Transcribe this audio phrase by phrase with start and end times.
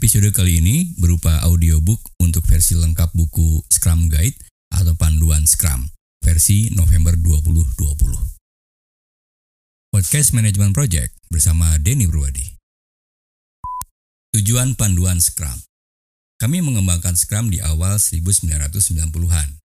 [0.00, 4.32] Episode kali ini berupa audiobook untuk versi lengkap buku Scrum Guide
[4.72, 5.92] atau panduan Scrum
[6.24, 8.08] versi November 2020.
[9.92, 12.48] Podcast Management Project bersama Denny Purwadi.
[14.32, 15.68] Tujuan panduan Scrum.
[16.40, 19.60] Kami mengembangkan Scrum di awal 1990-an.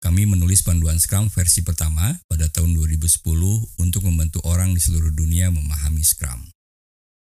[0.00, 3.28] Kami menulis panduan Scrum versi pertama pada tahun 2010
[3.76, 6.55] untuk membantu orang di seluruh dunia memahami Scrum.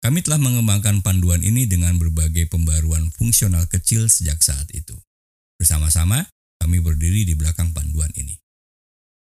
[0.05, 4.93] Kami telah mengembangkan panduan ini dengan berbagai pembaruan fungsional kecil sejak saat itu.
[5.57, 6.29] Bersama-sama,
[6.61, 8.37] kami berdiri di belakang panduan ini.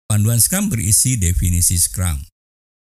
[0.09, 2.25] Panduan Scrum berisi definisi Scrum.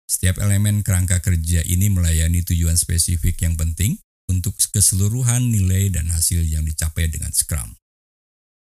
[0.09, 4.01] Setiap elemen kerangka kerja ini melayani tujuan spesifik yang penting
[4.33, 7.77] untuk keseluruhan nilai dan hasil yang dicapai dengan Scrum.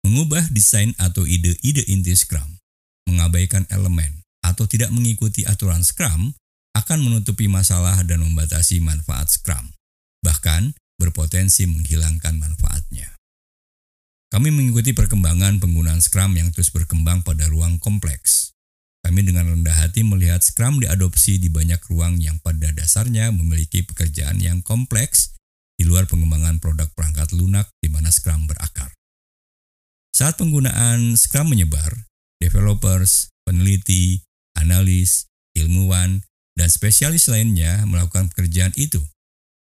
[0.04, 2.60] Mengubah desain atau ide-ide inti Scrum,
[3.08, 6.36] mengabaikan elemen, atau tidak mengikuti aturan Scrum
[6.76, 9.72] akan menutupi masalah dan membatasi manfaat Scrum,
[10.20, 13.16] bahkan berpotensi menghilangkan manfaatnya.
[14.28, 18.52] Kami mengikuti perkembangan penggunaan Scrum yang terus berkembang pada ruang kompleks.
[19.00, 24.42] Kami dengan rendah hati melihat Scrum diadopsi di banyak ruang yang pada dasarnya memiliki pekerjaan
[24.42, 25.38] yang kompleks
[25.78, 28.92] di luar pengembangan produk perangkat lunak di mana Scrum berakar.
[30.10, 32.10] Saat penggunaan Scrum menyebar,
[32.42, 34.26] developers, peneliti,
[34.58, 38.98] analis, ilmuwan, dan spesialis lainnya melakukan pekerjaan itu.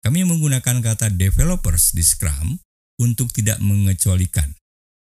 [0.01, 2.57] Kami menggunakan kata developers di Scrum
[2.97, 4.57] untuk tidak mengecualikan,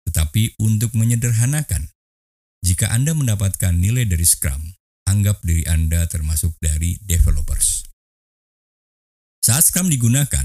[0.05, 1.89] tetapi untuk menyederhanakan.
[2.63, 4.61] Jika Anda mendapatkan nilai dari Scrum,
[5.09, 7.89] anggap diri Anda termasuk dari developers.
[9.43, 10.45] Saat Scrum digunakan,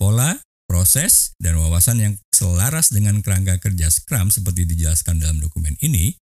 [0.00, 0.38] pola,
[0.70, 6.16] proses, dan wawasan yang selaras dengan kerangka kerja Scrum seperti dijelaskan dalam dokumen ini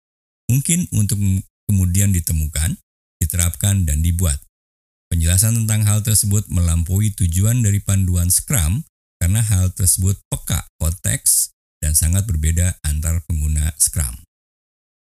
[0.47, 1.19] mungkin untuk
[1.67, 2.77] kemudian ditemukan
[3.25, 4.37] diterapkan, dan dibuat.
[5.09, 8.85] Penjelasan tentang hal tersebut melampaui tujuan dari panduan Scrum
[9.21, 14.13] karena hal tersebut peka konteks dan sangat berbeda antar pengguna Scrum.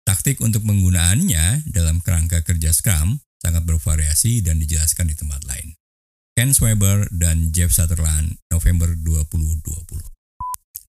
[0.05, 5.73] Taktik untuk penggunaannya dalam kerangka kerja Scrum sangat bervariasi dan dijelaskan di tempat lain.
[6.37, 10.03] Ken Sweber dan Jeff Sutherland, November 2020.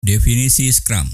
[0.05, 1.09] Definisi Scrum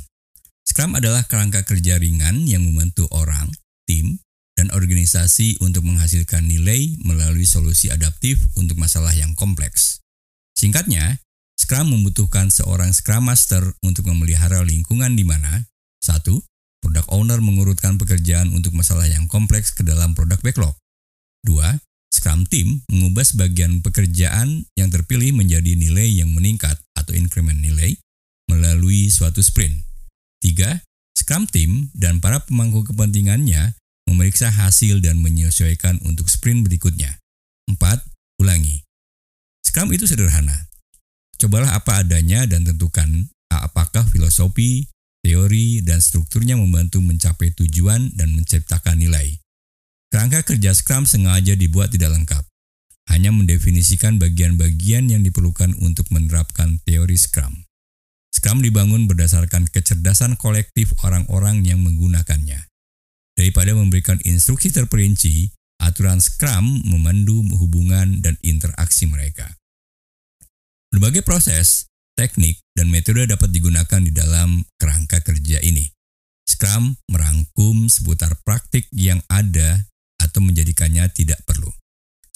[0.62, 3.50] Scrum adalah kerangka kerja ringan yang membantu orang,
[3.84, 4.22] tim,
[4.58, 10.04] dan organisasi untuk menghasilkan nilai melalui solusi adaptif untuk masalah yang kompleks.
[10.56, 11.20] Singkatnya,
[11.56, 15.66] Scrum membutuhkan seorang Scrum Master untuk memelihara lingkungan di mana
[16.02, 16.42] satu,
[16.82, 20.74] Product owner mengurutkan pekerjaan untuk masalah yang kompleks ke dalam produk backlog.
[21.46, 21.78] Dua,
[22.10, 27.94] Scrum Team mengubah sebagian pekerjaan yang terpilih menjadi nilai yang meningkat atau increment nilai
[28.50, 29.78] melalui suatu sprint.
[30.42, 30.82] Tiga,
[31.14, 37.18] Scrum Team dan para pemangku kepentingannya memeriksa hasil dan menyesuaikan untuk sprint berikutnya.
[37.70, 37.78] 4.
[38.42, 38.82] Ulangi.
[39.62, 40.68] Scrum itu sederhana.
[41.38, 44.86] Cobalah apa adanya dan tentukan apakah filosofi,
[45.22, 49.38] teori, dan strukturnya membantu mencapai tujuan dan menciptakan nilai.
[50.12, 52.44] Kerangka kerja Scrum sengaja dibuat tidak lengkap,
[53.08, 57.64] hanya mendefinisikan bagian-bagian yang diperlukan untuk menerapkan teori Scrum.
[58.32, 62.71] Scrum dibangun berdasarkan kecerdasan kolektif orang-orang yang menggunakannya.
[63.32, 65.50] Daripada memberikan instruksi terperinci,
[65.80, 69.48] aturan Scrum memandu hubungan dan interaksi mereka.
[70.92, 75.88] Berbagai proses, teknik, dan metode dapat digunakan di dalam kerangka kerja ini.
[76.44, 79.88] Scrum merangkum seputar praktik yang ada
[80.20, 81.72] atau menjadikannya tidak perlu.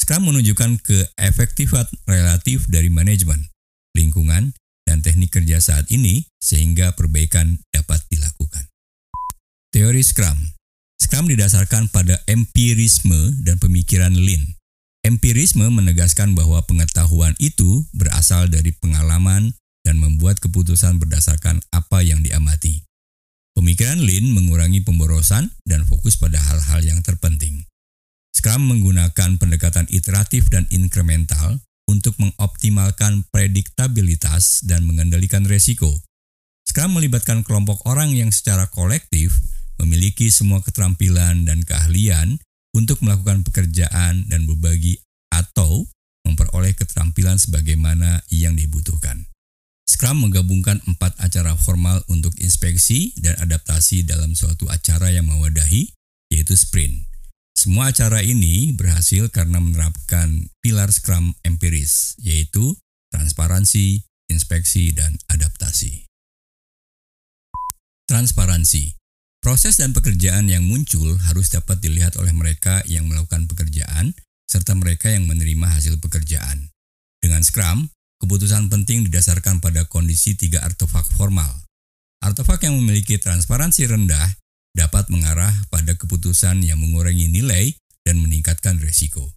[0.00, 3.52] Scrum menunjukkan keefektifan relatif dari manajemen,
[3.92, 4.56] lingkungan,
[4.88, 8.70] dan teknik kerja saat ini sehingga perbaikan dapat dilakukan.
[9.74, 10.55] Teori Scrum
[10.96, 14.56] Scrum didasarkan pada empirisme dan pemikiran Lean.
[15.04, 19.54] Empirisme menegaskan bahwa pengetahuan itu berasal dari pengalaman
[19.86, 22.82] dan membuat keputusan berdasarkan apa yang diamati.
[23.54, 27.64] Pemikiran Lean mengurangi pemborosan dan fokus pada hal-hal yang terpenting.
[28.34, 36.02] Scrum menggunakan pendekatan iteratif dan inkremental untuk mengoptimalkan prediktabilitas dan mengendalikan resiko.
[36.66, 39.38] Scrum melibatkan kelompok orang yang secara kolektif
[39.80, 42.40] memiliki semua keterampilan dan keahlian
[42.76, 45.00] untuk melakukan pekerjaan dan berbagi
[45.32, 45.88] atau
[46.26, 49.24] memperoleh keterampilan sebagaimana yang dibutuhkan.
[49.86, 55.88] Scrum menggabungkan empat acara formal untuk inspeksi dan adaptasi dalam suatu acara yang mewadahi,
[56.34, 57.06] yaitu sprint.
[57.56, 62.76] Semua acara ini berhasil karena menerapkan pilar Scrum empiris, yaitu
[63.14, 66.04] transparansi, inspeksi, dan adaptasi.
[68.10, 68.95] Transparansi
[69.46, 74.10] Proses dan pekerjaan yang muncul harus dapat dilihat oleh mereka yang melakukan pekerjaan
[74.50, 76.74] serta mereka yang menerima hasil pekerjaan.
[77.22, 81.52] Dengan Scrum, Keputusan penting didasarkan pada kondisi tiga artefak formal.
[82.24, 84.40] Artefak yang memiliki transparansi rendah
[84.72, 87.76] dapat mengarah pada keputusan yang mengurangi nilai
[88.08, 89.36] dan meningkatkan risiko.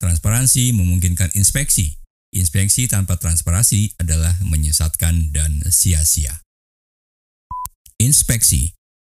[0.00, 2.00] Transparansi memungkinkan inspeksi.
[2.34, 6.42] Inspeksi tanpa transparansi adalah menyesatkan dan sia-sia.
[8.00, 8.74] Inspeksi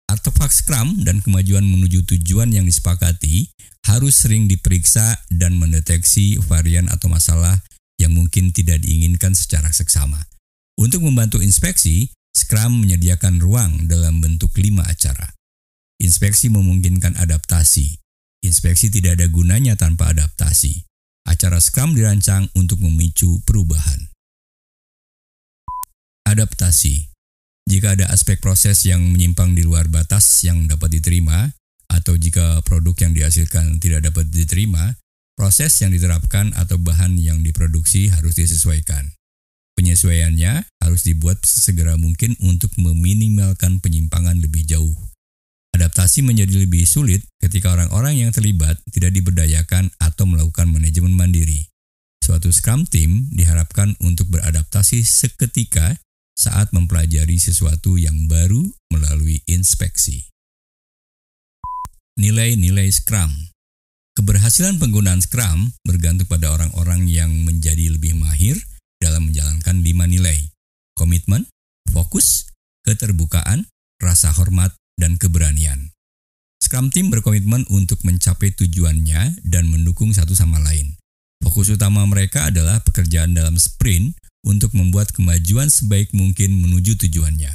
[0.05, 3.49] Artefak Scrum dan kemajuan menuju tujuan yang disepakati
[3.89, 7.61] harus sering diperiksa dan mendeteksi varian atau masalah
[7.97, 10.21] yang mungkin tidak diinginkan secara seksama.
[10.77, 15.31] Untuk membantu inspeksi, Scrum menyediakan ruang dalam bentuk lima acara.
[15.97, 17.97] Inspeksi memungkinkan adaptasi.
[18.43, 20.83] Inspeksi tidak ada gunanya tanpa adaptasi.
[21.25, 24.11] Acara Scrum dirancang untuk memicu perubahan.
[26.27, 27.14] Adaptasi
[27.65, 31.49] jika ada aspek proses yang menyimpang di luar batas yang dapat diterima,
[31.89, 34.93] atau jika produk yang dihasilkan tidak dapat diterima,
[35.33, 39.11] proses yang diterapkan atau bahan yang diproduksi harus disesuaikan.
[39.75, 44.95] Penyesuaiannya harus dibuat sesegera mungkin untuk meminimalkan penyimpangan lebih jauh.
[45.75, 51.67] Adaptasi menjadi lebih sulit ketika orang-orang yang terlibat tidak diberdayakan atau melakukan manajemen mandiri.
[52.23, 55.99] Suatu Scrum Team diharapkan untuk beradaptasi seketika
[56.35, 58.61] saat mempelajari sesuatu yang baru
[58.91, 60.27] melalui inspeksi.
[62.15, 63.31] Nilai-nilai Scrum
[64.15, 68.55] Keberhasilan penggunaan Scrum bergantung pada orang-orang yang menjadi lebih mahir
[68.95, 70.39] dalam menjalankan lima nilai.
[70.95, 71.43] Komitmen,
[71.91, 72.47] fokus,
[72.87, 73.67] keterbukaan,
[73.99, 75.91] rasa hormat, dan keberanian.
[76.63, 80.95] Scrum Team berkomitmen untuk mencapai tujuannya dan mendukung satu sama lain.
[81.43, 84.15] Fokus utama mereka adalah pekerjaan dalam sprint
[84.45, 87.51] untuk membuat kemajuan sebaik mungkin menuju tujuannya.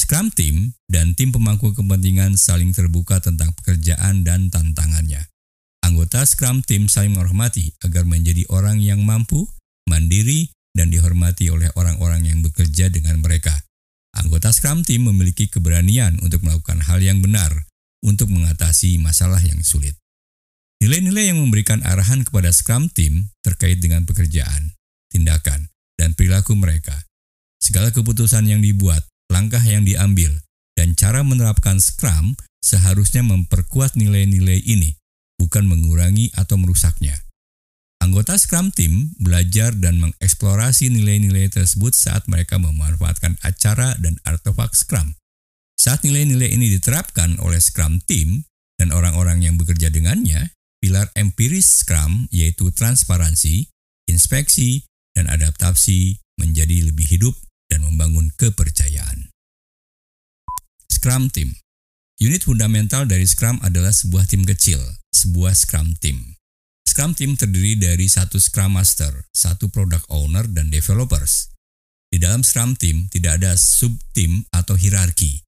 [0.00, 5.28] Scrum Team dan tim pemangku kepentingan saling terbuka tentang pekerjaan dan tantangannya.
[5.86, 9.46] Anggota Scrum Team saling menghormati agar menjadi orang yang mampu,
[9.86, 13.54] mandiri, dan dihormati oleh orang-orang yang bekerja dengan mereka.
[14.14, 17.70] Anggota Scrum Team memiliki keberanian untuk melakukan hal yang benar
[18.02, 19.94] untuk mengatasi masalah yang sulit.
[20.82, 24.74] Nilai-nilai yang memberikan arahan kepada Scrum Team terkait dengan pekerjaan,
[25.12, 25.69] tindakan,
[26.00, 26.96] dan perilaku mereka.
[27.60, 30.32] Segala keputusan yang dibuat, langkah yang diambil,
[30.72, 34.96] dan cara menerapkan Scrum seharusnya memperkuat nilai-nilai ini,
[35.36, 37.20] bukan mengurangi atau merusaknya.
[38.00, 45.12] Anggota Scrum Team belajar dan mengeksplorasi nilai-nilai tersebut saat mereka memanfaatkan acara dan artefak Scrum.
[45.76, 48.48] Saat nilai-nilai ini diterapkan oleh Scrum Team
[48.80, 50.48] dan orang-orang yang bekerja dengannya,
[50.80, 53.68] pilar empiris Scrum yaitu transparansi,
[54.08, 54.88] inspeksi,
[55.20, 57.36] dan adaptasi menjadi lebih hidup
[57.68, 59.28] dan membangun kepercayaan.
[60.88, 61.52] Scrum Team
[62.20, 64.76] Unit fundamental dari Scrum adalah sebuah tim kecil,
[65.08, 66.36] sebuah Scrum Team.
[66.84, 71.48] Scrum Team terdiri dari satu Scrum Master, satu Product Owner, dan developers.
[72.12, 75.40] Di dalam Scrum Team tidak ada sub-team atau hierarki.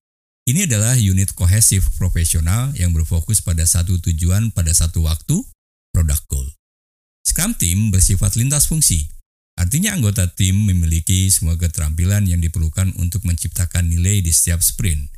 [0.49, 5.45] Ini adalah unit kohesif profesional yang berfokus pada satu tujuan pada satu waktu,
[5.93, 6.49] product goal.
[7.21, 9.13] Scrum Team bersifat lintas fungsi,
[9.53, 15.09] Artinya anggota tim memiliki semua keterampilan yang diperlukan untuk menciptakan nilai di setiap sprint.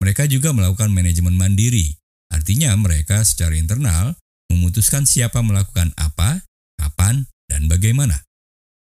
[0.00, 1.98] Mereka juga melakukan manajemen mandiri.
[2.30, 4.14] Artinya mereka secara internal
[4.50, 6.42] memutuskan siapa melakukan apa,
[6.78, 8.22] kapan, dan bagaimana.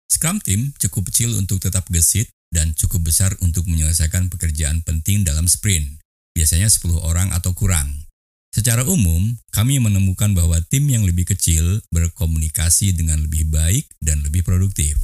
[0.08, 5.50] Scrum Team cukup kecil untuk tetap gesit dan cukup besar untuk menyelesaikan pekerjaan penting dalam
[5.50, 6.00] sprint,
[6.32, 8.03] biasanya 10 orang atau kurang.
[8.54, 14.46] Secara umum, kami menemukan bahwa tim yang lebih kecil berkomunikasi dengan lebih baik dan lebih
[14.46, 14.94] produktif.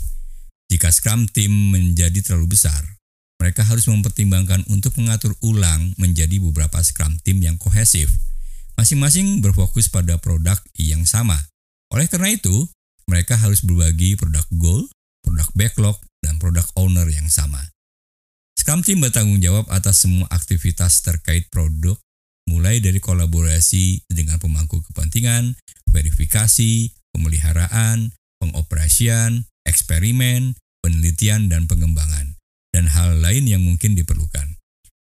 [0.70, 2.78] Jika Scrum Team menjadi terlalu besar,
[3.42, 8.06] mereka harus mempertimbangkan untuk mengatur ulang menjadi beberapa Scrum Team yang kohesif.
[8.78, 11.34] Masing-masing berfokus pada produk yang sama.
[11.90, 12.70] Oleh karena itu,
[13.10, 14.86] mereka harus berbagi produk goal,
[15.26, 17.66] produk backlog, dan produk owner yang sama.
[18.54, 21.98] Scrum Team bertanggung jawab atas semua aktivitas terkait produk
[22.50, 25.54] mulai dari kolaborasi dengan pemangku kepentingan,
[25.86, 28.10] verifikasi, pemeliharaan,
[28.42, 32.34] pengoperasian, eksperimen, penelitian, dan pengembangan,
[32.74, 34.58] dan hal lain yang mungkin diperlukan.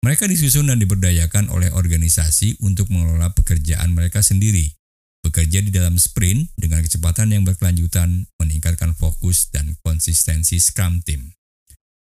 [0.02, 4.74] Mereka disusun dan diberdayakan oleh organisasi untuk mengelola pekerjaan mereka sendiri,
[5.22, 11.32] bekerja di dalam sprint dengan kecepatan yang berkelanjutan, meningkatkan fokus dan konsistensi Scrum Team.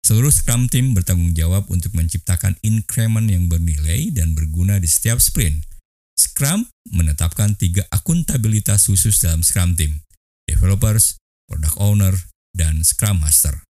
[0.04, 5.64] Seluruh Scrum Team bertanggung jawab untuk menciptakan increment yang bernilai dan berguna di setiap sprint.
[6.12, 10.04] Scrum menetapkan tiga akuntabilitas khusus dalam Scrum Team,
[10.44, 11.16] developers,
[11.49, 12.12] product owner,
[12.52, 13.64] dan Scrum Master.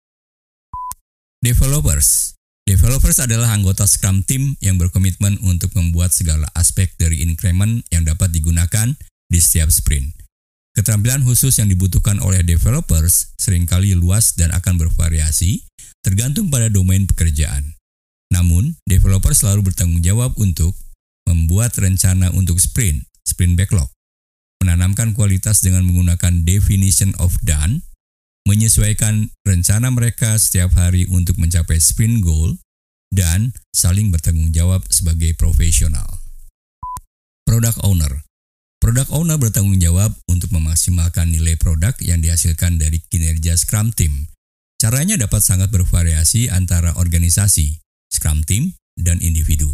[1.44, 8.08] Developers Developers adalah anggota Scrum Team yang berkomitmen untuk membuat segala aspek dari increment yang
[8.08, 8.96] dapat digunakan
[9.28, 10.21] di setiap sprint.
[10.72, 15.68] Keterampilan khusus yang dibutuhkan oleh developers sering kali luas dan akan bervariasi
[16.00, 17.76] tergantung pada domain pekerjaan.
[18.32, 20.72] Namun, developer selalu bertanggung jawab untuk
[21.28, 23.92] membuat rencana untuk sprint, sprint backlog,
[24.64, 27.84] menanamkan kualitas dengan menggunakan definition of done,
[28.48, 32.56] menyesuaikan rencana mereka setiap hari untuk mencapai sprint goal,
[33.12, 36.24] dan saling bertanggung jawab sebagai profesional.
[37.44, 38.24] Product Owner
[38.82, 44.26] Product Owner bertanggung jawab untuk memaksimalkan nilai produk yang dihasilkan dari kinerja Scrum Team.
[44.82, 47.78] Caranya dapat sangat bervariasi antara organisasi,
[48.10, 49.70] Scrum Team, dan individu.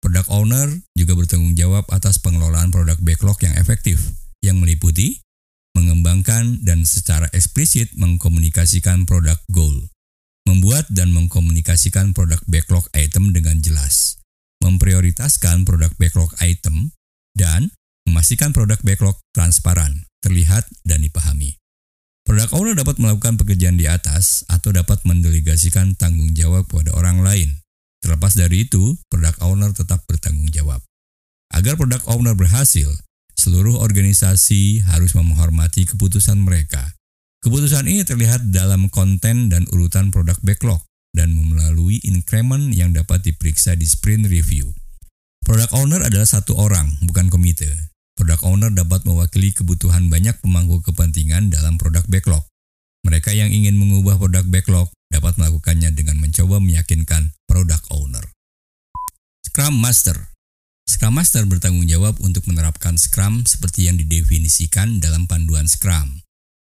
[0.00, 4.00] Product Owner juga bertanggung jawab atas pengelolaan produk backlog yang efektif,
[4.40, 5.20] yang meliputi
[5.76, 9.84] mengembangkan dan secara eksplisit mengkomunikasikan produk goal,
[10.48, 14.16] membuat dan mengkomunikasikan produk backlog item dengan jelas,
[14.64, 16.96] memprioritaskan produk backlog item,
[17.36, 17.68] dan
[18.10, 21.54] Memastikan produk backlog transparan, terlihat, dan dipahami.
[22.26, 27.62] Product owner dapat melakukan pekerjaan di atas atau dapat mendelegasikan tanggung jawab kepada orang lain.
[28.02, 30.82] Terlepas dari itu, product owner tetap bertanggung jawab.
[31.54, 32.90] Agar product owner berhasil,
[33.38, 36.82] seluruh organisasi harus menghormati keputusan mereka.
[37.46, 40.82] Keputusan ini terlihat dalam konten dan urutan produk backlog
[41.14, 44.74] dan melalui increment yang dapat diperiksa di sprint review.
[45.46, 47.70] Product owner adalah satu orang, bukan komite.
[48.20, 52.44] Product owner dapat mewakili kebutuhan banyak pemangku kepentingan dalam produk backlog.
[53.00, 58.20] Mereka yang ingin mengubah produk backlog dapat melakukannya dengan mencoba meyakinkan product owner.
[59.40, 60.20] Scrum Master
[60.84, 66.20] Scrum Master bertanggung jawab untuk menerapkan Scrum seperti yang didefinisikan dalam panduan Scrum.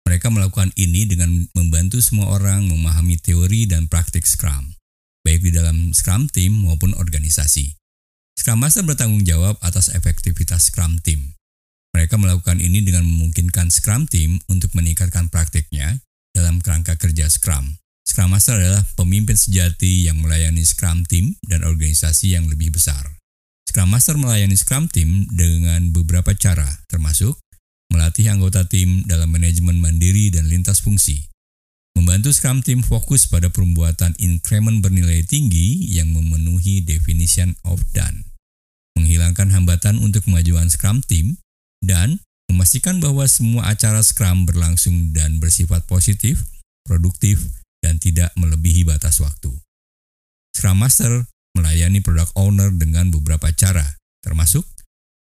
[0.06, 4.78] Mereka melakukan ini dengan membantu semua orang memahami teori dan praktik Scrum,
[5.26, 7.81] baik di dalam Scrum Team maupun organisasi.
[8.42, 11.38] Scrum Master bertanggung jawab atas efektivitas Scrum Team.
[11.94, 16.02] Mereka melakukan ini dengan memungkinkan Scrum Team untuk meningkatkan praktiknya
[16.34, 17.78] dalam kerangka kerja Scrum.
[18.02, 23.14] Scrum Master adalah pemimpin sejati yang melayani Scrum Team dan organisasi yang lebih besar.
[23.70, 27.38] Scrum Master melayani Scrum Team dengan beberapa cara, termasuk
[27.94, 31.30] melatih anggota tim dalam manajemen mandiri dan lintas fungsi,
[31.94, 38.31] membantu Scrum Team fokus pada pembuatan increment bernilai tinggi yang memenuhi definition of done,
[38.98, 41.40] menghilangkan hambatan untuk kemajuan Scrum Team,
[41.82, 46.44] dan memastikan bahwa semua acara Scrum berlangsung dan bersifat positif,
[46.86, 47.42] produktif,
[47.82, 49.50] dan tidak melebihi batas waktu.
[50.52, 53.84] Scrum Master melayani product owner dengan beberapa cara,
[54.24, 54.64] termasuk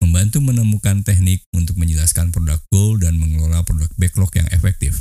[0.02, 4.96] membantu menemukan teknik untuk menjelaskan produk goal dan mengelola produk backlog yang efektif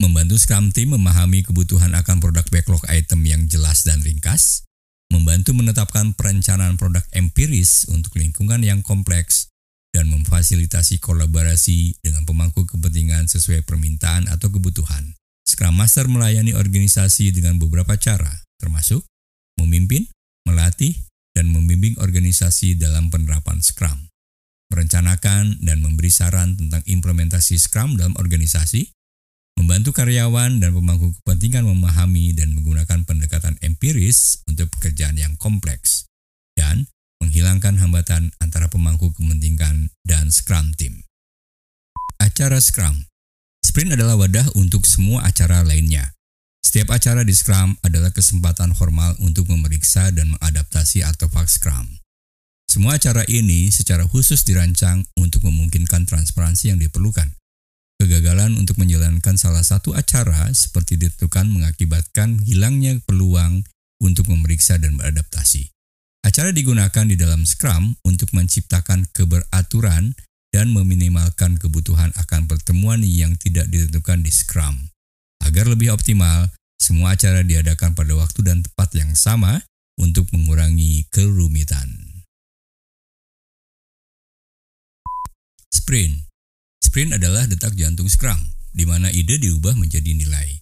[0.00, 4.64] membantu Scrum Team memahami kebutuhan akan produk backlog item yang jelas dan ringkas,
[5.10, 9.50] membantu menetapkan perencanaan produk empiris untuk lingkungan yang kompleks,
[9.90, 15.18] dan memfasilitasi kolaborasi dengan pemangku kepentingan sesuai permintaan atau kebutuhan.
[15.42, 18.30] Scrum Master melayani organisasi dengan beberapa cara,
[18.62, 19.02] termasuk
[19.58, 20.06] memimpin,
[20.46, 20.94] melatih,
[21.34, 23.98] dan membimbing organisasi dalam penerapan Scrum,
[24.70, 28.94] merencanakan dan memberi saran tentang implementasi Scrum dalam organisasi,
[29.60, 36.08] membantu karyawan dan pemangku kepentingan memahami dan menggunakan pendekatan empiris untuk pekerjaan yang kompleks,
[36.56, 36.88] dan
[37.20, 41.04] menghilangkan hambatan antara pemangku kepentingan dan Scrum Team.
[42.16, 43.04] Acara Scrum
[43.60, 46.16] Sprint adalah wadah untuk semua acara lainnya.
[46.64, 52.00] Setiap acara di Scrum adalah kesempatan formal untuk memeriksa dan mengadaptasi artefak Scrum.
[52.64, 57.39] Semua acara ini secara khusus dirancang untuk memungkinkan transparansi yang diperlukan
[58.00, 63.60] Kegagalan untuk menjalankan salah satu acara seperti ditentukan mengakibatkan hilangnya peluang
[64.00, 65.68] untuk memeriksa dan beradaptasi.
[66.24, 70.16] Acara digunakan di dalam Scrum untuk menciptakan keberaturan
[70.48, 74.80] dan meminimalkan kebutuhan akan pertemuan yang tidak ditentukan di Scrum.
[75.44, 76.48] Agar lebih optimal,
[76.80, 79.60] semua acara diadakan pada waktu dan tempat yang sama
[80.00, 82.16] untuk mengurangi kerumitan.
[85.68, 86.29] Sprint
[86.90, 88.34] Sprint adalah detak jantung Scrum,
[88.74, 90.58] di mana ide diubah menjadi nilai.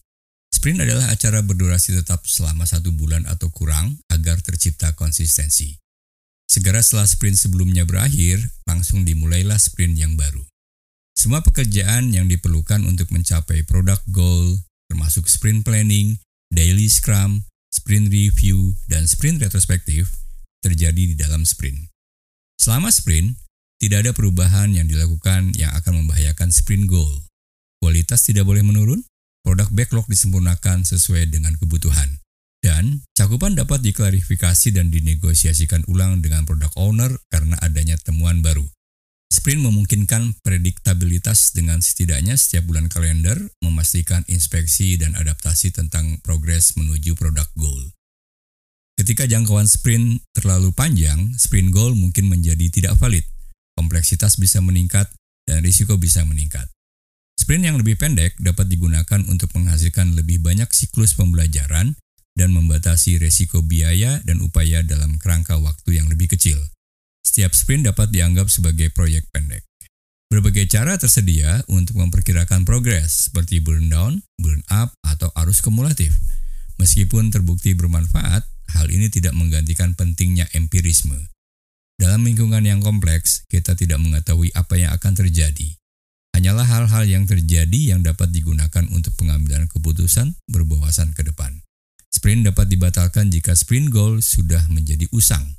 [0.52, 5.80] Sprint adalah acara berdurasi tetap selama satu bulan atau kurang agar tercipta konsistensi.
[6.44, 10.44] Segera setelah sprint sebelumnya berakhir, langsung dimulailah sprint yang baru.
[11.16, 14.60] Semua pekerjaan yang diperlukan untuk mencapai produk goal,
[14.92, 16.20] termasuk sprint planning,
[16.52, 20.12] daily scrum, sprint review, dan sprint retrospektif,
[20.60, 21.88] terjadi di dalam sprint.
[22.60, 23.32] Selama sprint,
[23.78, 27.22] tidak ada perubahan yang dilakukan yang akan membahayakan sprint goal.
[27.78, 29.06] Kualitas tidak boleh menurun,
[29.46, 32.18] produk backlog disempurnakan sesuai dengan kebutuhan.
[32.58, 38.66] Dan cakupan dapat diklarifikasi dan dinegosiasikan ulang dengan produk owner karena adanya temuan baru.
[39.30, 47.14] Sprint memungkinkan prediktabilitas dengan setidaknya setiap bulan kalender memastikan inspeksi dan adaptasi tentang progres menuju
[47.14, 47.94] produk goal.
[48.98, 53.22] Ketika jangkauan sprint terlalu panjang, sprint goal mungkin menjadi tidak valid.
[53.78, 55.06] Kompleksitas bisa meningkat
[55.46, 56.66] dan risiko bisa meningkat.
[57.38, 61.94] Sprint yang lebih pendek dapat digunakan untuk menghasilkan lebih banyak siklus pembelajaran
[62.34, 66.58] dan membatasi resiko biaya dan upaya dalam kerangka waktu yang lebih kecil.
[67.22, 69.62] Setiap sprint dapat dianggap sebagai proyek pendek.
[70.26, 76.18] Berbagai cara tersedia untuk memperkirakan progres seperti burn down, burn up, atau arus kumulatif.
[76.82, 78.42] Meskipun terbukti bermanfaat,
[78.74, 81.30] hal ini tidak menggantikan pentingnya empirisme.
[81.98, 85.74] Dalam lingkungan yang kompleks, kita tidak mengetahui apa yang akan terjadi.
[86.38, 91.58] Hanyalah hal-hal yang terjadi yang dapat digunakan untuk pengambilan keputusan berbawasan ke depan.
[92.14, 95.58] Sprint dapat dibatalkan jika sprint goal sudah menjadi usang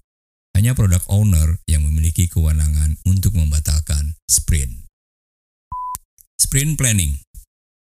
[0.56, 4.88] hanya product owner yang memiliki kewenangan untuk membatalkan sprint.
[6.40, 7.20] Sprint planning.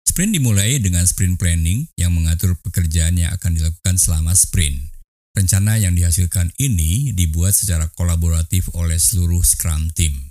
[0.07, 4.94] Sprint dimulai dengan sprint planning yang mengatur pekerjaan yang akan dilakukan selama sprint.
[5.35, 10.31] Rencana yang dihasilkan ini dibuat secara kolaboratif oleh seluruh Scrum team.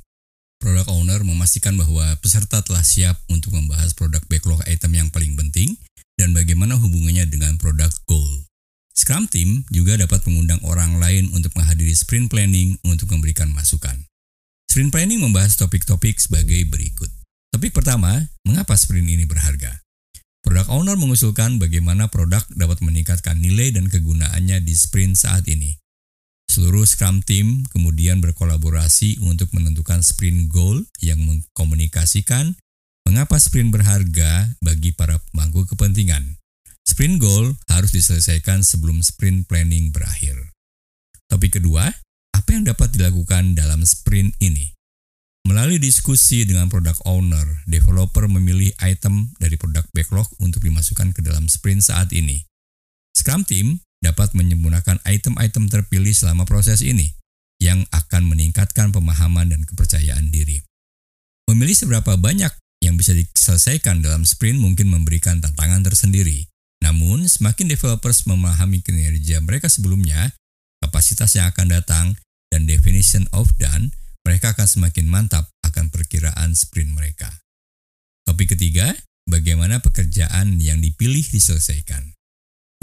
[0.63, 5.75] Product owner memastikan bahwa peserta telah siap untuk membahas produk backlog item yang paling penting
[6.15, 8.48] dan bagaimana hubungannya dengan produk goal.
[8.95, 14.00] Scrum Team juga dapat mengundang orang lain untuk menghadiri sprint planning untuk memberikan masukan.
[14.72, 17.12] Sprint planning membahas topik-topik sebagai berikut.
[17.51, 19.83] Topik pertama, mengapa sprint ini berharga?
[20.43, 25.79] Product owner mengusulkan bagaimana produk dapat meningkatkan nilai dan kegunaannya di sprint saat ini.
[26.51, 32.59] Seluruh Scrum Team kemudian berkolaborasi untuk menentukan sprint goal yang mengkomunikasikan
[33.07, 36.38] mengapa sprint berharga bagi para pemangku kepentingan.
[36.83, 40.35] Sprint goal harus diselesaikan sebelum sprint planning berakhir.
[41.31, 41.88] Topik kedua,
[42.35, 44.75] apa yang dapat dilakukan dalam sprint ini?
[45.43, 51.51] Melalui diskusi dengan product owner, developer memilih item dari produk backlog untuk dimasukkan ke dalam
[51.51, 52.47] sprint saat ini.
[53.12, 57.12] Scrum Team dapat menyempurnakan item-item terpilih selama proses ini,
[57.59, 60.63] yang akan meningkatkan pemahaman dan kepercayaan diri.
[61.51, 66.48] Memilih seberapa banyak yang bisa diselesaikan dalam sprint mungkin memberikan tantangan tersendiri.
[66.83, 70.35] Namun, semakin developers memahami kinerja mereka sebelumnya,
[70.83, 72.05] kapasitas yang akan datang,
[72.51, 77.29] dan definition of done, mereka akan semakin mantap akan perkiraan sprint mereka.
[78.24, 78.96] Topik ketiga,
[79.27, 82.16] bagaimana pekerjaan yang dipilih diselesaikan.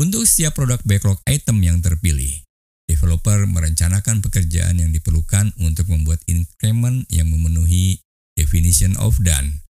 [0.01, 2.45] Untuk setiap produk backlog item yang terpilih,
[2.89, 8.01] developer merencanakan pekerjaan yang diperlukan untuk membuat increment yang memenuhi
[8.37, 9.61] definition of done.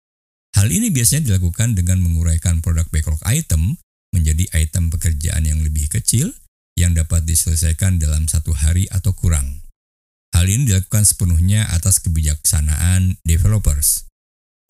[0.55, 3.79] Hal ini biasanya dilakukan dengan menguraikan produk backlog item
[4.11, 6.35] menjadi item pekerjaan yang lebih kecil
[6.75, 9.63] yang dapat diselesaikan dalam satu hari atau kurang.
[10.31, 14.07] Hal ini dilakukan sepenuhnya atas kebijaksanaan developers.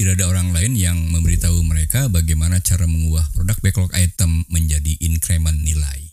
[0.01, 5.61] Tidak ada orang lain yang memberitahu mereka bagaimana cara mengubah produk backlog item menjadi increment
[5.61, 6.09] nilai.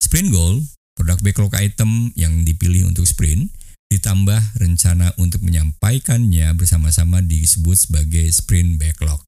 [0.00, 0.64] Sprint goal,
[0.96, 3.52] produk backlog item yang dipilih untuk sprint,
[3.92, 9.20] ditambah rencana untuk menyampaikannya bersama-sama disebut sebagai sprint backlog.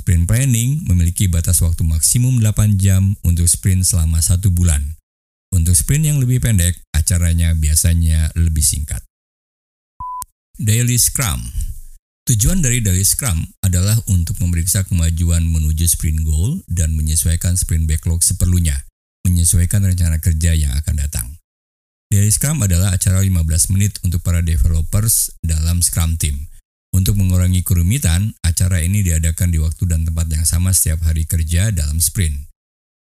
[0.00, 4.96] Sprint planning memiliki batas waktu maksimum 8 jam untuk sprint selama satu bulan.
[5.52, 9.04] Untuk sprint yang lebih pendek, acaranya biasanya lebih singkat.
[10.56, 11.52] Daily Scrum
[12.28, 18.22] Tujuan dari Daily Scrum adalah untuk memeriksa kemajuan menuju sprint goal dan menyesuaikan sprint backlog
[18.22, 18.78] seperlunya,
[19.26, 21.26] menyesuaikan rencana kerja yang akan datang.
[22.08, 26.42] Daily Scrum adalah acara 15 menit untuk para developers dalam Scrum Team–
[26.92, 31.72] untuk mengurangi kerumitan, acara ini diadakan di waktu dan tempat yang sama setiap hari kerja
[31.72, 32.51] dalam sprint.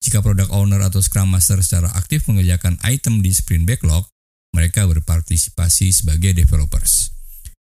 [0.04, 4.04] Jika product owner atau scrum master secara aktif mengerjakan item di sprint backlog,
[4.52, 7.08] mereka berpartisipasi sebagai developers.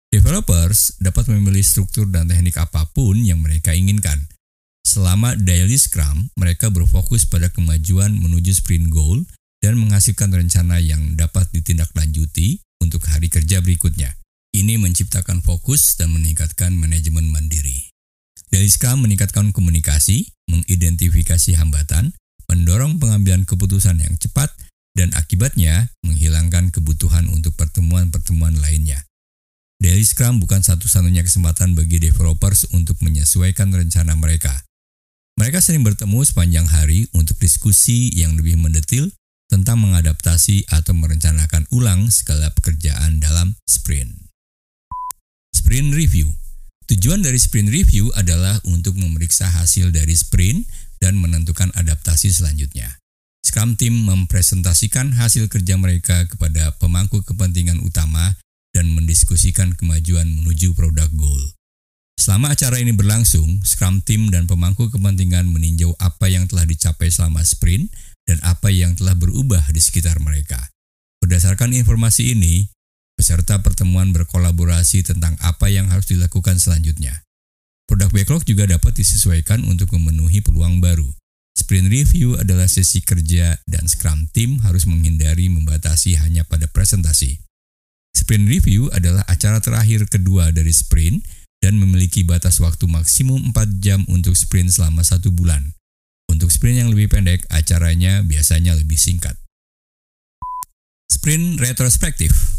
[0.07, 4.23] Developers dapat memilih struktur dan teknik apa pun yang mereka inginkan.
[4.87, 9.21] Selama daily scrum, mereka berfokus pada kemajuan menuju sprint goal
[9.59, 14.15] dan menghasilkan rencana yang dapat ditindaklanjuti untuk hari kerja berikutnya.
[14.55, 17.91] Ini menciptakan fokus dan meningkatkan manajemen mandiri.
[18.49, 22.17] Dari Scrum meningkatkan komunikasi, mengidentifikasi hambatan,
[22.49, 24.49] mendorong pengambilan keputusan yang cepat,
[24.97, 29.05] dan akibatnya menghilangkan kebutuhan untuk pertemuan-pertemuan lainnya.
[29.79, 34.51] Daily Scrum bukan satu-satunya kesempatan bagi developers untuk menyesuaikan rencana mereka.
[35.39, 39.07] Mereka sering bertemu sepanjang hari untuk diskusi yang lebih mendetil
[39.47, 44.11] tentang mengadaptasi atau merencanakan ulang segala pekerjaan dalam sprint.
[45.55, 46.27] Sprint Review
[46.89, 50.65] Tujuan dari sprint review adalah untuk memeriksa hasil dari sprint
[50.99, 52.99] dan menentukan adaptasi selanjutnya.
[53.43, 58.37] Scrum Team mempresentasikan hasil kerja mereka kepada pemangku kepentingan utama
[58.75, 61.41] dan mendiskusikan kemajuan menuju produk goal.
[62.19, 67.41] Selama acara ini berlangsung, Scrum Team dan pemangku kepentingan meninjau apa yang telah dicapai selama
[67.47, 67.89] sprint
[68.27, 70.59] dan apa yang telah berubah di sekitar mereka.
[71.23, 72.67] Berdasarkan informasi ini,
[73.15, 77.23] peserta pertemuan berkolaborasi tentang apa yang harus dilakukan selanjutnya.
[77.89, 81.09] Produk backlog juga dapat disesuaikan untuk memenuhi peluang baru.
[81.57, 87.41] Sprint review adalah sesi kerja dan Scrum Team harus menghindari membatasi hanya pada presentasi.
[88.13, 91.25] Sprint review adalah acara terakhir kedua dari sprint
[91.65, 95.73] dan memiliki batas waktu maksimum 4 jam untuk sprint selama satu bulan.
[96.29, 99.33] Untuk sprint yang lebih pendek, acaranya biasanya lebih singkat.
[101.09, 102.58] Sprint retrospektif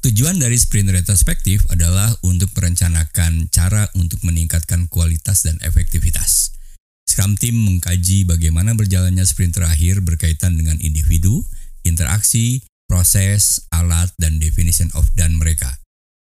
[0.00, 6.56] Tujuan dari sprint retrospektif adalah untuk merencanakan cara untuk meningkatkan kualitas dan efektivitas.
[7.04, 11.44] Scrum Team mengkaji bagaimana berjalannya sprint terakhir berkaitan dengan individu,
[11.84, 15.68] interaksi, proses, alat, dan definition of done mereka.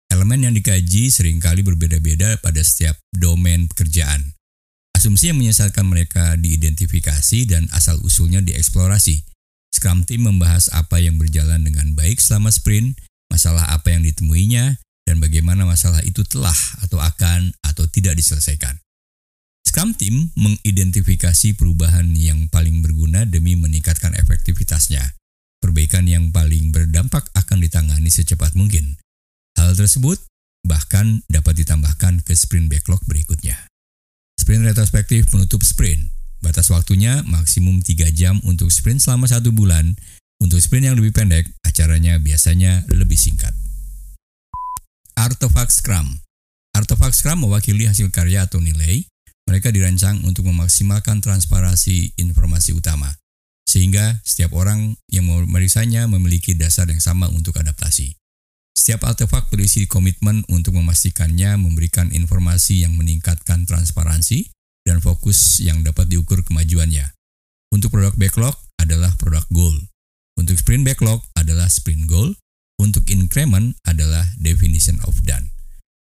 [0.09, 4.33] Elemen yang dikaji sering kali berbeda-beda pada setiap domain pekerjaan.
[4.96, 9.28] Asumsi yang menyesatkan mereka diidentifikasi dan asal-usulnya dieksplorasi.
[9.76, 12.96] Scrum Team membahas apa yang berjalan dengan baik selama sprint,
[13.28, 14.76] masalah apa yang ditemuinya,
[15.08, 18.76] dan bagaimana masalah itu telah atau akan atau tidak diselesaikan.
[19.64, 25.16] Scrum Team mengidentifikasi perubahan yang paling berguna demi meningkatkan efektivitasnya.
[25.60, 28.96] Perbaikan yang paling berdampak akan ditangani secepat mungkin.
[29.60, 30.22] Hal tersebut
[30.64, 33.56] bahkan dapat ditambahkan ke sprint backlog berikutnya.
[34.40, 36.08] Sprint retrospektif penutup sprint.
[36.38, 39.98] Batas waktunya maksimum 3 jam untuk sprint selama satu bulan.
[40.38, 43.54] Untuk sprint yang lebih pendek, acaranya biasanya lebih singkat.
[45.14, 46.18] Artefak Scrum
[46.74, 49.06] Artefak Scrum mewakili hasil karya atau nilai.
[49.46, 53.14] Mereka dirancang untuk memaksimalkan transparansi informasi utama,
[53.64, 58.12] sehingga setiap orang yang memeriksanya memiliki dasar yang sama untuk adaptasi.
[58.76, 64.52] Setiap artefak berisi komitmen untuk memastikannya memberikan informasi yang meningkatkan transparansi
[64.84, 67.08] dan fokus yang dapat diukur kemajuannya.
[67.72, 69.80] Untuk produk backlog adalah produk goal.
[70.38, 72.31] Untuk sprint backlog adalah sprint goal.
[72.79, 75.51] Untuk increment adalah definition of done.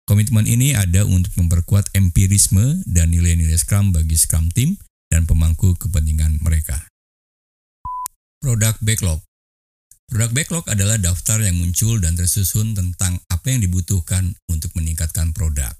[0.09, 4.75] Komitmen ini ada untuk memperkuat empirisme dan nilai-nilai Scrum bagi Scrum Team
[5.13, 6.81] dan pemangku kepentingan mereka.
[8.41, 9.21] Produk backlog
[10.09, 15.71] Produk backlog adalah daftar yang muncul dan tersusun tentang apa yang dibutuhkan untuk meningkatkan produk.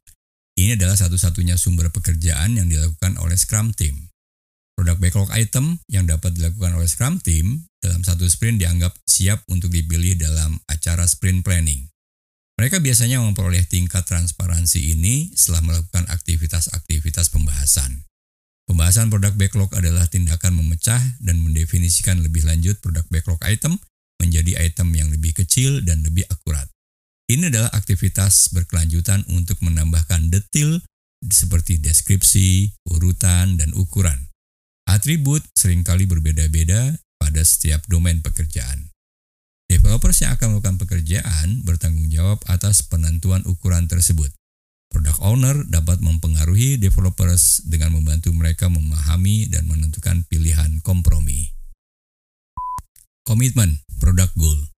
[0.54, 4.12] Ini adalah satu-satunya sumber pekerjaan yang dilakukan oleh Scrum Team.
[4.74, 9.70] Produk backlog item yang dapat dilakukan oleh Scrum Team dalam satu sprint dianggap siap untuk
[9.70, 11.94] dipilih dalam acara sprint planning.
[12.58, 18.06] Mereka biasanya memperoleh tingkat transparansi ini setelah melakukan aktivitas-aktivitas pembahasan.
[18.64, 23.78] Pembahasan produk backlog adalah tindakan memecah dan mendefinisikan lebih lanjut produk backlog item
[24.24, 26.66] menjadi item yang lebih kecil dan lebih akurat.
[27.28, 30.80] Ini adalah aktivitas berkelanjutan untuk menambahkan detail
[31.24, 34.33] seperti deskripsi, urutan, dan ukuran.
[34.84, 38.91] Atribut sering kali berbeda-beda pada setiap domain pekerjaan.
[39.72, 44.30] Developers yang akan melakukan pekerjaan bertanggung jawab atas penentuan ukuran tersebut.
[44.93, 51.50] Product owner dapat mempengaruhi developers dengan membantu mereka memahami dan menentukan pilihan kompromi.
[53.26, 54.69] Komitmen produk goal.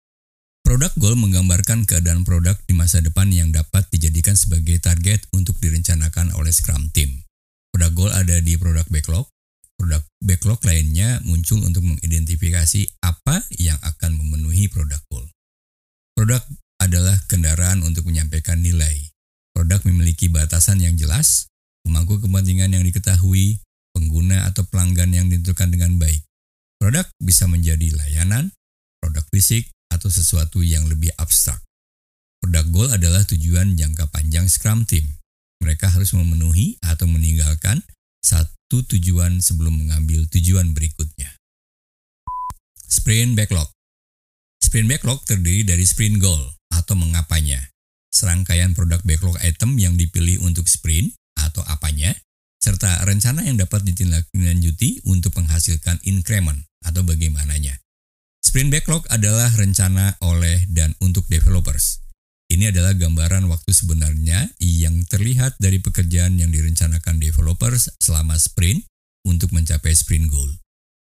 [0.63, 6.31] Produk goal menggambarkan keadaan produk di masa depan yang dapat dijadikan sebagai target untuk direncanakan
[6.39, 7.25] oleh Scrum Team.
[7.75, 9.27] Produk goal ada di produk backlog.
[9.85, 15.29] Produk backlog lainnya muncul untuk mengidentifikasi apa yang akan memenuhi produk goal.
[16.17, 16.41] Produk
[16.81, 19.13] adalah kendaraan untuk menyampaikan nilai.
[19.53, 21.53] Produk memiliki batasan yang jelas,
[21.85, 23.61] pemangku kepentingan yang diketahui,
[23.93, 26.25] pengguna atau pelanggan yang ditentukan dengan baik.
[26.81, 28.57] Produk bisa menjadi layanan,
[28.97, 31.61] produk fisik, atau sesuatu yang lebih abstrak.
[32.41, 35.05] Produk goal adalah tujuan jangka panjang Scrum Team.
[35.61, 37.85] Mereka harus memenuhi atau meninggalkan
[38.25, 41.31] satu tujuan sebelum mengambil tujuan berikutnya.
[42.89, 43.71] Sprint Backlog
[44.59, 46.41] Sprint Backlog terdiri dari sprint goal
[46.73, 47.63] atau mengapanya,
[48.11, 52.11] serangkaian produk backlog item yang dipilih untuk sprint atau apanya,
[52.59, 57.79] serta rencana yang dapat ditindaklanjuti untuk menghasilkan increment atau bagaimananya.
[58.41, 62.04] Sprint backlog adalah rencana oleh dan untuk developers.
[62.55, 68.87] Ini adalah gambaran waktu sebenarnya yang terlihat dari pekerjaan yang direncanakan developers selama sprint
[69.27, 70.47] untuk mencapai sprint goal.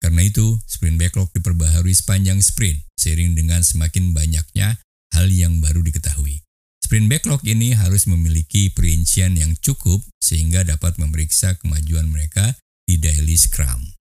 [0.04, 4.84] Karena itu, sprint backlog diperbaharui sepanjang sprint seiring dengan semakin banyaknya
[5.16, 6.44] hal yang baru diketahui.
[6.84, 12.52] Sprint backlog ini harus memiliki perincian yang cukup sehingga dapat memeriksa kemajuan mereka
[12.84, 13.96] di daily scrum.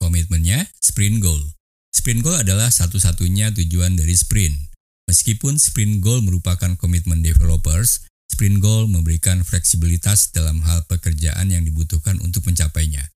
[0.00, 1.52] Komitmennya sprint goal.
[1.92, 4.67] Sprint goal adalah satu-satunya tujuan dari sprint.
[5.08, 12.20] Meskipun sprint goal merupakan komitmen developers, sprint goal memberikan fleksibilitas dalam hal pekerjaan yang dibutuhkan
[12.20, 13.08] untuk mencapainya.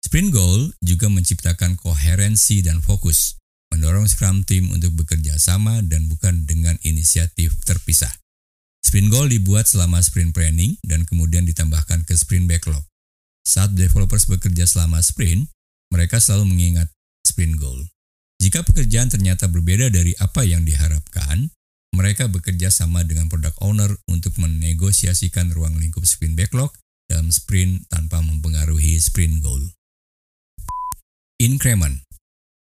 [0.00, 3.36] Sprint goal juga menciptakan koherensi dan fokus,
[3.68, 8.12] mendorong Scrum Team untuk bekerja sama dan bukan dengan inisiatif terpisah.
[8.80, 12.84] Sprint goal dibuat selama sprint planning dan kemudian ditambahkan ke sprint backlog.
[13.44, 15.48] Saat developers bekerja selama sprint,
[15.92, 16.88] mereka selalu mengingat
[17.20, 17.84] sprint goal.
[18.44, 21.48] Jika pekerjaan ternyata berbeda dari apa yang diharapkan,
[21.96, 26.68] mereka bekerja sama dengan product owner untuk menegosiasikan ruang lingkup sprint backlog
[27.08, 29.64] dalam sprint tanpa mempengaruhi sprint goal.
[31.40, 32.04] Increment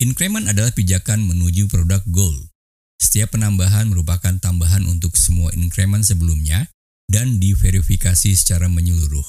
[0.02, 2.50] Increment adalah pijakan menuju produk goal.
[2.98, 6.74] Setiap penambahan merupakan tambahan untuk semua increment sebelumnya
[7.06, 9.26] dan diverifikasi secara menyeluruh,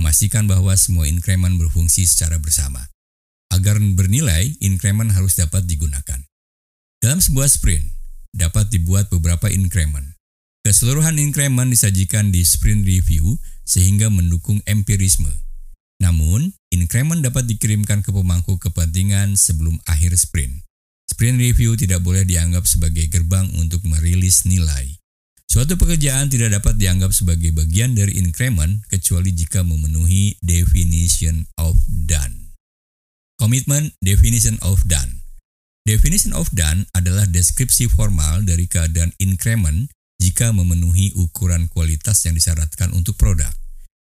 [0.00, 2.88] memastikan bahwa semua increment berfungsi secara bersama.
[3.50, 6.22] Agar bernilai, increment harus dapat digunakan.
[7.02, 7.82] Dalam sebuah sprint,
[8.30, 10.06] dapat dibuat beberapa increment.
[10.60, 15.32] Keseluruhan increment disajikan di sprint review sehingga mendukung empirisme.
[16.00, 20.64] Namun, increment dapat dikirimkan ke pemangku kepentingan sebelum akhir sprint.
[21.10, 24.96] Sprint review tidak boleh dianggap sebagai gerbang untuk merilis nilai.
[25.50, 31.74] Suatu pekerjaan tidak dapat dianggap sebagai bagian dari increment kecuali jika memenuhi definition of
[32.06, 32.39] done.
[33.40, 35.24] Komitmen Definition of Done
[35.88, 39.88] Definition of Done adalah deskripsi formal dari keadaan increment
[40.20, 43.48] jika memenuhi ukuran kualitas yang disyaratkan untuk produk.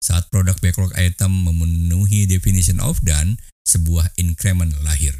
[0.03, 5.15] Saat produk backlog item memenuhi definition of done, sebuah increment lahir.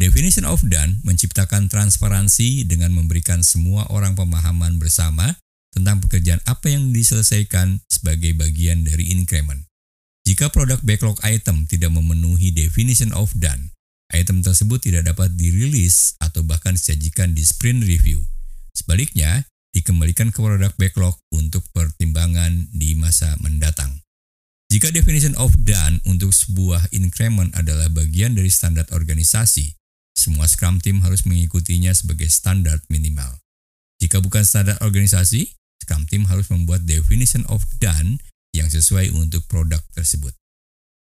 [0.00, 5.36] Definition of done menciptakan transparansi dengan memberikan semua orang pemahaman bersama
[5.68, 9.68] tentang pekerjaan apa yang diselesaikan sebagai bagian dari increment.
[10.24, 13.76] Jika produk backlog item tidak memenuhi definition of done,
[14.08, 18.24] item tersebut tidak dapat dirilis atau bahkan disajikan di sprint review.
[18.72, 19.44] Sebaliknya,
[19.76, 24.00] dikembalikan ke produk backlog untuk pertimbangan di masa mendatang.
[24.72, 29.76] Jika definition of done untuk sebuah increment adalah bagian dari standar organisasi,
[30.16, 33.44] semua Scrum Team harus mengikutinya sebagai standar minimal.
[34.00, 35.52] Jika bukan standar organisasi,
[35.84, 38.18] Scrum Team harus membuat definition of done
[38.54, 40.32] yang sesuai untuk produk tersebut.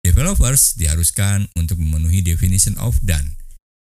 [0.03, 3.39] Developers diharuskan untuk memenuhi definition of done.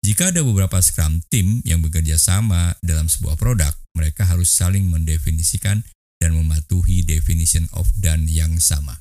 [0.01, 5.85] Jika ada beberapa Scrum team yang bekerja sama dalam sebuah produk, mereka harus saling mendefinisikan
[6.19, 8.99] dan mematuhi definition of done yang sama.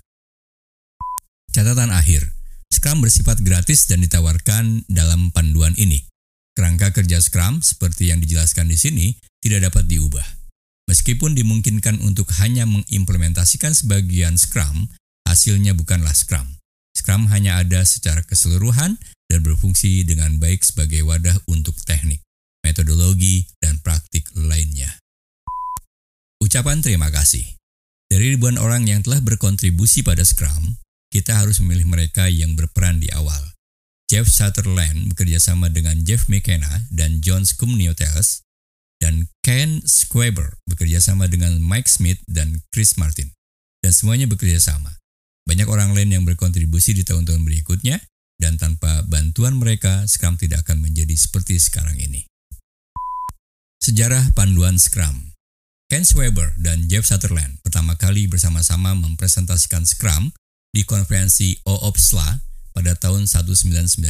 [1.50, 2.30] Catatan akhir,
[2.70, 6.06] Scrum bersifat gratis dan ditawarkan dalam panduan ini.
[6.54, 9.08] Kerangka kerja Scrum seperti yang dijelaskan di sini
[9.42, 10.39] tidak dapat diubah.
[10.90, 14.90] Meskipun dimungkinkan untuk hanya mengimplementasikan sebagian Scrum,
[15.30, 16.58] hasilnya bukanlah Scrum.
[16.98, 18.98] Scrum hanya ada secara keseluruhan
[19.30, 22.26] dan berfungsi dengan baik sebagai wadah untuk teknik,
[22.66, 24.90] metodologi, dan praktik lainnya.
[26.42, 27.46] Ucapan terima kasih.
[28.10, 30.82] Dari ribuan orang yang telah berkontribusi pada Scrum,
[31.14, 33.54] kita harus memilih mereka yang berperan di awal.
[34.10, 38.42] Jeff Sutherland bekerjasama dengan Jeff McKenna dan John Scumnioteles
[39.00, 43.32] dan Ken Squaber bekerja sama dengan Mike Smith dan Chris Martin.
[43.80, 45.00] Dan semuanya bekerja sama.
[45.48, 48.04] Banyak orang lain yang berkontribusi di tahun-tahun berikutnya,
[48.40, 52.24] dan tanpa bantuan mereka, Scrum tidak akan menjadi seperti sekarang ini.
[53.80, 55.32] Sejarah Panduan Scrum
[55.90, 60.30] Ken Swaber dan Jeff Sutherland pertama kali bersama-sama mempresentasikan Scrum
[60.70, 62.46] di konferensi OOPSLA
[62.78, 64.06] pada tahun 1995.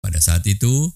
[0.00, 0.88] Pada saat itu,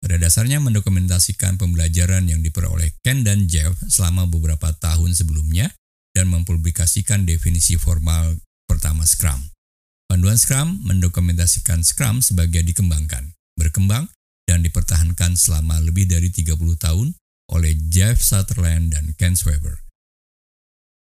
[0.00, 5.68] pada dasarnya mendokumentasikan pembelajaran yang diperoleh Ken dan Jeff selama beberapa tahun sebelumnya
[6.16, 9.38] dan mempublikasikan definisi formal pertama Scrum.
[10.08, 14.10] Panduan Scrum mendokumentasikan Scrum sebagai dikembangkan, berkembang,
[14.48, 17.14] dan dipertahankan selama lebih dari 30 tahun
[17.54, 19.78] oleh Jeff Sutherland dan Ken Swaber.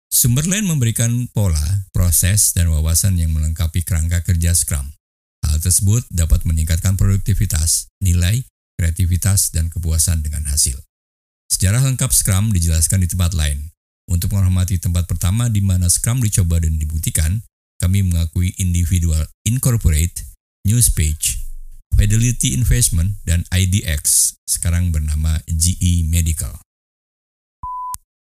[0.09, 4.87] Sumber lain memberikan pola, proses, dan wawasan yang melengkapi kerangka kerja Scrum.
[5.45, 8.47] Hal tersebut dapat meningkatkan produktivitas, nilai,
[8.79, 10.77] kreativitas, dan kepuasan dengan hasil.
[11.49, 13.71] Sejarah lengkap Scrum dijelaskan di tempat lain.
[14.05, 17.41] Untuk menghormati tempat pertama di mana Scrum dicoba dan dibuktikan,
[17.81, 20.29] kami mengakui individual incorporate,
[20.69, 21.41] Newspage,
[21.97, 26.53] Fidelity Investment, dan IDX, sekarang bernama GE Medical.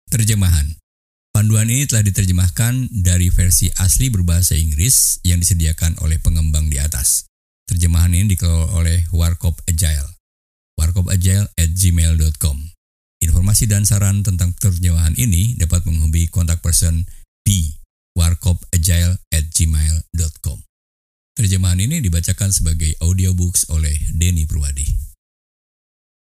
[0.08, 0.78] Terjemahan
[1.28, 7.30] Panduan ini telah diterjemahkan dari versi asli berbahasa Inggris yang disediakan oleh pengembang di atas.
[7.68, 10.17] Terjemahan ini dikelola oleh Warkop Agile
[10.78, 12.56] warkopagile at gmail.com.
[13.18, 17.02] Informasi dan saran tentang terjemahan ini dapat menghubungi kontak person
[17.42, 17.74] B
[18.14, 20.58] warkopagile at gmail.com.
[21.34, 25.07] Terjemahan ini dibacakan sebagai audiobooks oleh Denny Purwadi.